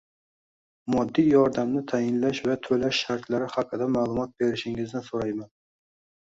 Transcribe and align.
moddiy 0.93 1.27
yordamni 1.33 1.83
tayinlash 1.91 2.41
va 2.47 2.55
to‘lash 2.69 3.03
shartlari 3.05 3.51
haqida 3.57 3.89
ma’lumot 3.99 4.35
berishingizni 4.43 5.05
so‘rayman. 5.13 5.53